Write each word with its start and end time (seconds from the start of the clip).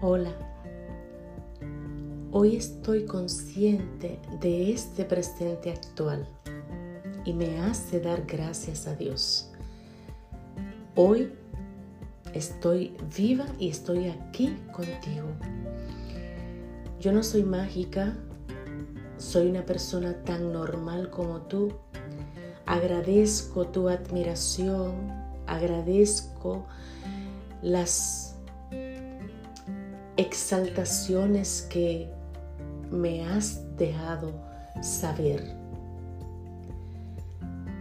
Hola. 0.00 0.30
Hoy 2.30 2.54
estoy 2.54 3.04
consciente 3.04 4.20
de 4.40 4.70
este 4.70 5.04
presente 5.04 5.72
actual 5.72 6.24
y 7.24 7.32
me 7.32 7.58
hace 7.58 7.98
dar 7.98 8.24
gracias 8.24 8.86
a 8.86 8.94
Dios. 8.94 9.50
Hoy 10.94 11.32
estoy 12.32 12.96
viva 13.16 13.46
y 13.58 13.70
estoy 13.70 14.06
aquí 14.06 14.56
contigo. 14.72 15.26
Yo 17.00 17.10
no 17.10 17.24
soy 17.24 17.42
mágica, 17.42 18.16
soy 19.16 19.48
una 19.48 19.66
persona 19.66 20.14
tan 20.22 20.52
normal 20.52 21.10
como 21.10 21.40
tú. 21.40 21.72
Agradezco 22.66 23.66
tu 23.66 23.88
admiración, 23.88 24.92
agradezco 25.48 26.66
las 27.62 28.27
exaltaciones 30.18 31.62
que 31.70 32.10
me 32.90 33.24
has 33.24 33.76
dejado 33.76 34.32
saber. 34.82 35.42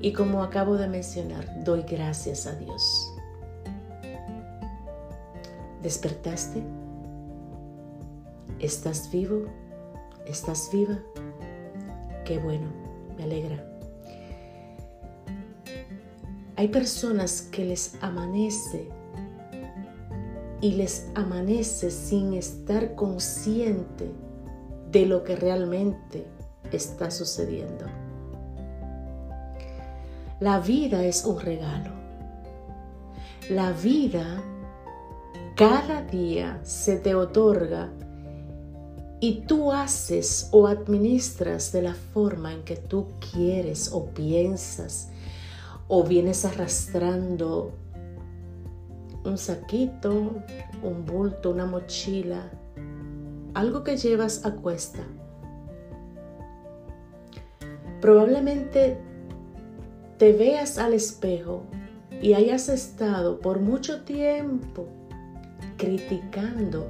Y 0.00 0.12
como 0.12 0.42
acabo 0.42 0.76
de 0.76 0.88
mencionar, 0.88 1.64
doy 1.64 1.82
gracias 1.82 2.46
a 2.46 2.54
Dios. 2.54 3.12
¿Despertaste? 5.82 6.62
¿Estás 8.60 9.10
vivo? 9.10 9.46
¿Estás 10.26 10.70
viva? 10.72 10.98
Qué 12.24 12.38
bueno, 12.38 12.68
me 13.16 13.24
alegra. 13.24 13.66
Hay 16.56 16.68
personas 16.68 17.42
que 17.42 17.64
les 17.64 17.96
amanece 18.02 18.99
y 20.60 20.72
les 20.72 21.08
amanece 21.14 21.90
sin 21.90 22.34
estar 22.34 22.94
consciente 22.94 24.10
de 24.90 25.06
lo 25.06 25.24
que 25.24 25.36
realmente 25.36 26.26
está 26.72 27.10
sucediendo. 27.10 27.86
La 30.40 30.58
vida 30.60 31.04
es 31.04 31.24
un 31.24 31.38
regalo. 31.40 31.90
La 33.48 33.72
vida 33.72 34.42
cada 35.56 36.00
día 36.02 36.58
se 36.62 36.96
te 36.96 37.14
otorga 37.14 37.90
y 39.20 39.42
tú 39.42 39.72
haces 39.72 40.48
o 40.52 40.66
administras 40.66 41.70
de 41.72 41.82
la 41.82 41.94
forma 41.94 42.54
en 42.54 42.62
que 42.62 42.76
tú 42.76 43.08
quieres 43.32 43.90
o 43.92 44.06
piensas 44.06 45.10
o 45.88 46.04
vienes 46.04 46.46
arrastrando 46.46 47.74
un 49.24 49.38
saquito, 49.38 50.42
un 50.82 51.04
bulto, 51.04 51.50
una 51.50 51.66
mochila, 51.66 52.50
algo 53.54 53.84
que 53.84 53.96
llevas 53.96 54.44
a 54.44 54.54
cuesta. 54.56 55.00
Probablemente 58.00 58.98
te 60.18 60.32
veas 60.32 60.78
al 60.78 60.94
espejo 60.94 61.64
y 62.22 62.34
hayas 62.34 62.68
estado 62.68 63.40
por 63.40 63.60
mucho 63.60 64.02
tiempo 64.04 64.86
criticando 65.76 66.86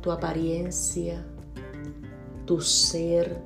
tu 0.00 0.12
apariencia, 0.12 1.24
tu 2.44 2.60
ser, 2.60 3.38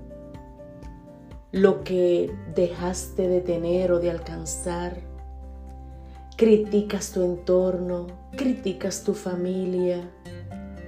lo 1.53 1.85
que 1.85 2.35
dejaste 2.55 3.29
de 3.29 3.41
tener 3.41 3.93
o 3.93 3.99
de 3.99 4.11
alcanzar 4.11 5.16
criticas 6.37 7.13
tu 7.13 7.23
entorno, 7.23 8.09
criticas 8.37 9.03
tu 9.03 9.15
familia, 9.15 10.11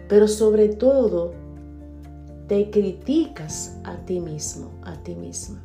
pero 0.07 0.29
sobre 0.29 0.69
todo 0.69 1.33
te 2.47 2.71
criticas 2.71 3.79
a 3.85 3.97
ti 3.97 4.21
mismo, 4.21 4.71
a 4.85 4.95
ti 5.03 5.15
misma. 5.15 5.63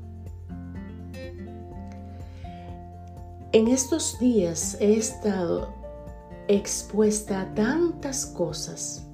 En 3.51 3.67
estos 3.67 4.17
días 4.19 4.77
he 4.79 4.93
estado 4.93 5.67
expuesta 6.47 7.41
a 7.41 7.53
tantas 7.53 8.25
cosas 8.25 9.05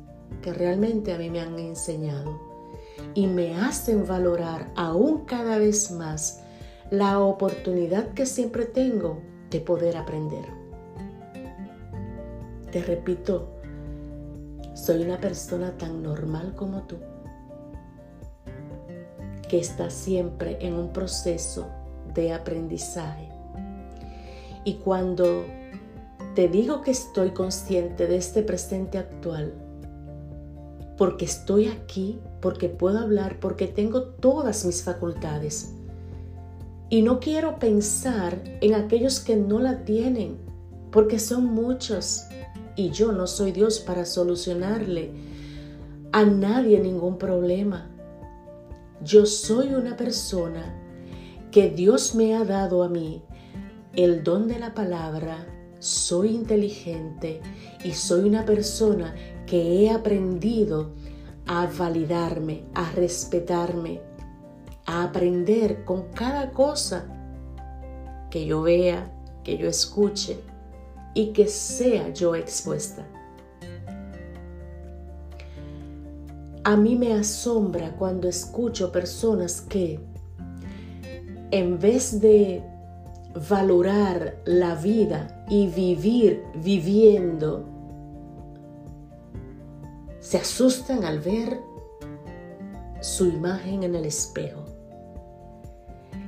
que 0.42 0.54
realmente 0.54 1.14
a 1.14 1.18
mí 1.18 1.30
me 1.32 1.42
han 1.42 1.58
enseñado 1.58 2.40
y 3.16 3.26
me 3.26 3.56
hacen 3.56 4.06
valorar 4.06 4.72
aún 4.76 5.26
cada 5.26 5.58
vez 5.58 5.92
más 5.92 6.42
la 6.92 7.20
oportunidad 7.20 8.14
que 8.14 8.26
siempre 8.26 8.66
tengo 8.66 9.20
de 9.50 9.60
poder 9.62 9.98
aprender. 9.98 10.59
Te 12.72 12.84
repito, 12.84 13.50
soy 14.76 15.04
una 15.04 15.20
persona 15.20 15.78
tan 15.78 16.04
normal 16.04 16.54
como 16.56 16.84
tú, 16.84 16.98
que 19.50 19.60
está 19.60 19.90
siempre 19.90 20.58
en 20.62 20.76
un 20.76 20.94
proceso 20.94 21.68
de 22.14 22.32
aprendizaje. 22.32 23.30
Y 24.64 24.76
cuando 24.76 25.46
te 26.36 26.48
digo 26.48 26.82
que 26.82 26.92
estoy 26.92 27.32
consciente 27.32 28.06
de 28.06 28.18
este 28.18 28.44
presente 28.44 29.00
actual, 29.00 29.54
porque 30.96 31.26
estoy 31.26 31.68
aquí, 31.68 32.20
porque 32.40 32.70
puedo 32.70 33.00
hablar, 33.00 33.40
porque 33.40 33.68
tengo 33.68 34.04
todas 34.04 34.64
mis 34.66 34.84
facultades. 34.84 35.74
Y 36.90 37.02
no 37.02 37.20
quiero 37.20 37.58
pensar 37.58 38.38
en 38.62 38.76
aquellos 38.76 39.20
que 39.20 39.36
no 39.36 39.60
la 39.60 39.86
tienen, 39.86 40.38
porque 40.92 41.20
son 41.20 41.46
muchos 41.46 42.26
y 42.80 42.92
yo 42.92 43.12
no 43.12 43.28
soy 43.28 43.52
Dios 43.52 43.82
para 43.82 44.06
solucionarle 44.06 45.12
a 46.14 46.24
nadie 46.24 46.80
ningún 46.80 47.18
problema. 47.18 47.90
Yo 49.04 49.26
soy 49.26 49.74
una 49.74 49.98
persona 49.98 50.82
que 51.52 51.70
Dios 51.70 52.16
me 52.16 52.36
ha 52.36 52.46
dado 52.46 52.84
a 52.84 52.88
mí 52.88 53.22
el 53.98 54.24
don 54.24 54.48
de 54.48 54.60
la 54.60 54.74
palabra, 54.74 55.46
soy 55.80 56.30
inteligente 56.30 57.42
y 57.84 57.92
soy 57.92 58.22
una 58.22 58.46
persona 58.46 59.14
que 59.46 59.82
he 59.82 59.90
aprendido 59.90 60.92
a 61.48 61.66
validarme, 61.66 62.64
a 62.76 62.90
respetarme, 62.92 64.00
a 64.86 65.04
aprender 65.04 65.84
con 65.84 66.14
cada 66.14 66.52
cosa 66.52 67.06
que 68.32 68.46
yo 68.46 68.62
vea, 68.62 69.12
que 69.44 69.58
yo 69.58 69.68
escuche 69.68 70.40
y 71.20 71.34
que 71.34 71.48
sea 71.48 72.14
yo 72.14 72.34
expuesta. 72.34 73.06
A 76.64 76.78
mí 76.78 76.96
me 76.96 77.12
asombra 77.12 77.94
cuando 77.98 78.30
escucho 78.30 78.90
personas 78.90 79.60
que, 79.60 80.00
en 81.52 81.78
vez 81.78 82.22
de 82.22 82.64
valorar 83.50 84.38
la 84.46 84.76
vida 84.76 85.46
y 85.50 85.68
vivir 85.68 86.42
viviendo, 86.56 87.66
se 90.22 90.38
asustan 90.38 91.04
al 91.04 91.20
ver 91.20 91.60
su 93.02 93.26
imagen 93.26 93.84
en 93.84 93.94
el 93.94 94.06
espejo. 94.06 94.64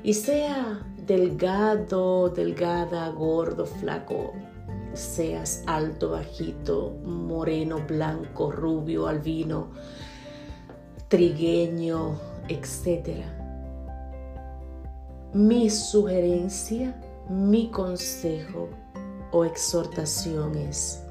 Y 0.04 0.16
sea 0.16 0.86
delgado, 1.06 2.28
delgada, 2.28 3.08
gordo, 3.12 3.66
flaco, 3.66 4.34
seas 4.94 5.64
alto, 5.68 6.12
bajito, 6.12 6.92
moreno, 7.04 7.80
blanco, 7.88 8.52
rubio, 8.52 9.08
albino, 9.08 9.70
trigueño, 11.08 12.18
etc. 12.48 13.24
Mi 15.34 15.70
sugerencia, 15.70 17.00
mi 17.30 17.70
consejo 17.70 18.70
o 19.32 19.46
exhortación 19.46 20.56
es, 20.56 21.04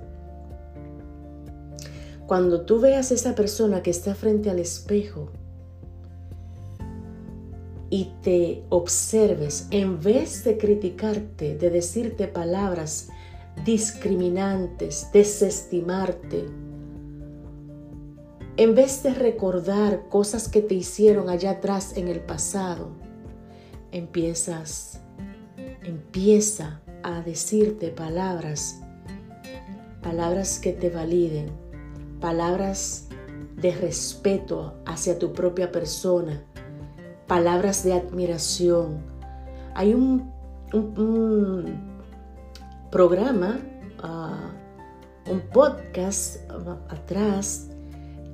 cuando 2.27 2.63
tú 2.63 2.81
veas 2.81 3.11
a 3.11 3.15
esa 3.15 3.35
persona 3.35 3.83
que 3.83 3.91
está 3.91 4.15
frente 4.15 4.51
al 4.51 4.59
espejo 4.59 5.31
y 7.91 8.13
te 8.23 8.63
observes, 8.69 9.67
en 9.73 10.01
vez 10.01 10.45
de 10.45 10.57
criticarte, 10.57 11.57
de 11.57 11.71
decirte 11.71 12.29
palabras 12.29 13.09
discriminantes, 13.65 15.09
desestimarte. 15.13 16.47
En 18.57 18.75
vez 18.75 19.03
de 19.03 19.15
recordar 19.15 20.09
cosas 20.09 20.49
que 20.49 20.61
te 20.61 20.75
hicieron 20.75 21.29
allá 21.29 21.53
atrás 21.53 21.97
en 21.97 22.09
el 22.09 22.21
pasado, 22.21 22.91
empiezas, 23.93 25.01
empieza 25.83 26.81
a 27.03 27.23
decirte 27.23 27.89
palabras, 27.89 28.81
palabras 30.03 30.59
que 30.59 30.73
te 30.73 30.91
validen, 30.91 31.51
palabras 32.21 33.09
de 33.57 33.73
respeto 33.73 34.75
hacia 34.87 35.19
tu 35.19 35.33
propia 35.33 35.73
persona, 35.73 36.45
palabras 37.27 37.85
de 37.85 37.95
admiración. 37.95 38.99
Hay 39.75 39.95
un, 39.95 40.31
un 40.73 41.90
programa 42.91 43.61
ah, 44.03 44.51
un 45.31 45.41
podcast 45.41 46.39
atrás 46.89 47.69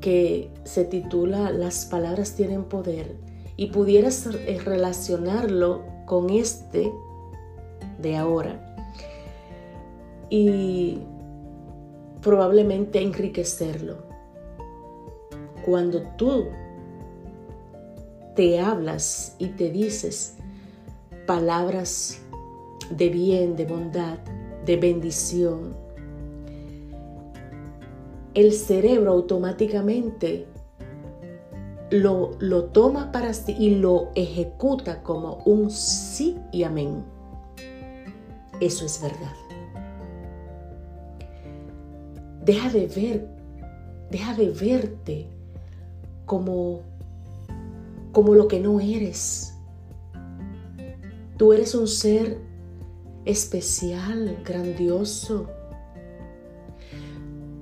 que 0.00 0.50
se 0.64 0.84
titula 0.84 1.50
Las 1.50 1.86
palabras 1.86 2.34
tienen 2.34 2.64
poder 2.64 3.16
y 3.56 3.66
pudieras 3.66 4.26
eh, 4.26 4.58
relacionarlo 4.64 5.84
con 6.06 6.30
este 6.30 6.92
de 8.00 8.16
ahora 8.16 8.76
y 10.30 11.00
probablemente 12.22 13.02
enriquecerlo. 13.02 14.04
Cuando 15.64 16.02
tú 16.16 16.46
te 18.34 18.60
hablas 18.60 19.34
y 19.38 19.48
te 19.48 19.70
dices 19.70 20.36
palabras 21.26 22.20
de 22.90 23.08
bien, 23.08 23.56
de 23.56 23.64
bondad, 23.64 24.18
de 24.66 24.76
bendición, 24.76 25.74
el 28.34 28.52
cerebro 28.52 29.12
automáticamente 29.12 30.46
lo, 31.90 32.32
lo, 32.40 32.64
toma 32.64 33.12
para 33.12 33.32
sí 33.32 33.56
y 33.58 33.76
lo 33.76 34.10
ejecuta 34.14 35.02
como 35.02 35.36
un 35.46 35.70
sí 35.70 36.36
y 36.52 36.64
amén. 36.64 37.04
Eso 38.60 38.84
es 38.84 39.00
verdad. 39.00 39.32
Deja 42.44 42.68
de 42.70 42.86
ver, 42.88 43.28
deja 44.10 44.34
de 44.34 44.50
verte 44.50 45.28
como 46.26 46.82
como 48.16 48.34
lo 48.34 48.48
que 48.48 48.58
no 48.60 48.80
eres. 48.80 49.52
Tú 51.36 51.52
eres 51.52 51.74
un 51.74 51.86
ser 51.86 52.45
especial, 53.26 54.38
grandioso. 54.44 55.48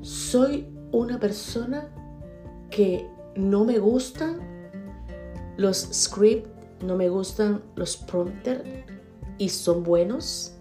Soy 0.03 0.69
una 0.93 1.19
persona 1.19 1.89
que 2.71 3.09
no 3.35 3.65
me 3.65 3.79
gustan 3.79 4.39
los 5.57 5.89
scripts, 5.93 6.49
no 6.85 6.97
me 6.97 7.09
gustan 7.09 7.63
los 7.75 7.97
prompter 7.97 8.85
y 9.39 9.49
son 9.49 9.83
buenos. 9.83 10.55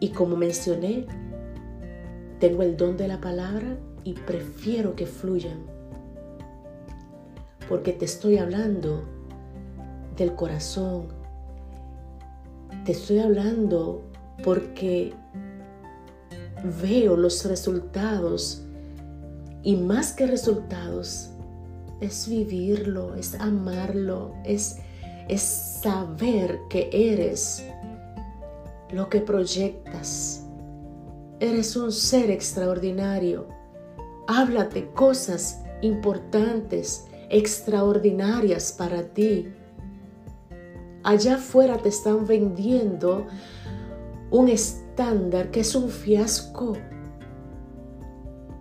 Y 0.00 0.10
como 0.10 0.36
mencioné, 0.36 1.06
tengo 2.40 2.62
el 2.62 2.76
don 2.76 2.96
de 2.98 3.08
la 3.08 3.20
palabra 3.20 3.78
y 4.04 4.12
prefiero 4.12 4.94
que 4.96 5.06
fluyan 5.06 5.72
porque 7.72 7.94
te 7.94 8.04
estoy 8.04 8.36
hablando 8.36 9.02
del 10.16 10.34
corazón. 10.34 11.21
Te 12.84 12.92
estoy 12.92 13.20
hablando 13.20 14.02
porque 14.42 15.14
veo 16.82 17.16
los 17.16 17.44
resultados 17.44 18.62
y 19.62 19.76
más 19.76 20.12
que 20.12 20.26
resultados 20.26 21.30
es 22.00 22.28
vivirlo, 22.28 23.14
es 23.14 23.34
amarlo, 23.36 24.34
es, 24.44 24.78
es 25.28 25.42
saber 25.42 26.58
que 26.68 26.90
eres 26.92 27.64
lo 28.90 29.08
que 29.08 29.20
proyectas. 29.20 30.44
Eres 31.38 31.76
un 31.76 31.92
ser 31.92 32.32
extraordinario. 32.32 33.46
Háblate 34.26 34.90
cosas 34.90 35.62
importantes 35.82 37.06
extraordinarias 37.30 38.72
para 38.72 39.04
ti. 39.04 39.52
Allá 41.04 41.34
afuera 41.34 41.78
te 41.78 41.88
están 41.88 42.26
vendiendo 42.26 43.26
un 44.30 44.48
estándar 44.48 45.50
que 45.50 45.60
es 45.60 45.74
un 45.74 45.88
fiasco. 45.88 46.74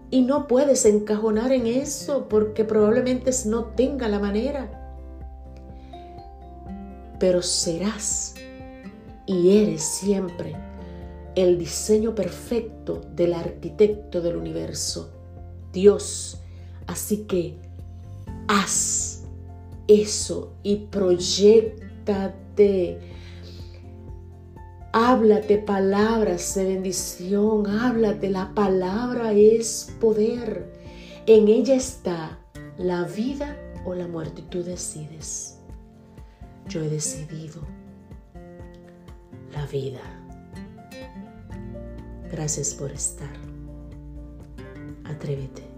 Y 0.10 0.24
no 0.24 0.48
puedes 0.48 0.86
encajonar 0.86 1.52
en 1.52 1.68
eso 1.68 2.28
porque 2.28 2.66
probablemente 2.66 3.32
no 3.46 3.66
tenga 3.66 4.10
la 4.10 4.20
manera. 4.20 4.70
Pero 7.20 7.42
serás 7.42 8.36
y 9.26 9.58
eres 9.58 9.84
siempre 9.84 10.56
el 11.36 11.58
diseño 11.58 12.14
perfecto 12.14 13.02
del 13.16 13.34
arquitecto 13.34 14.22
del 14.22 14.36
universo, 14.36 15.14
Dios. 15.72 16.42
Así 16.88 17.24
que 17.24 17.58
haz 18.48 19.24
eso 19.88 20.54
y 20.64 20.88
proyectate. 22.06 23.00
Háblate 24.94 25.57
palabras 25.57 26.53
de 26.56 26.65
bendición, 26.65 27.65
háblate, 27.68 28.30
la 28.30 28.53
palabra 28.53 29.31
es 29.31 29.95
poder. 30.01 30.69
En 31.27 31.48
ella 31.48 31.75
está 31.75 32.39
la 32.77 33.03
vida 33.06 33.57
o 33.86 33.95
la 33.95 34.07
muerte. 34.07 34.42
Tú 34.50 34.63
decides. 34.63 35.57
Yo 36.68 36.83
he 36.83 36.89
decidido 36.89 37.62
la 39.53 39.65
vida. 39.68 40.01
Gracias 42.30 42.74
por 42.74 42.92
estar. 42.92 43.31
Atrévete. 45.06 45.71